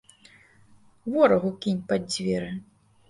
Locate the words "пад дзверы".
1.93-2.51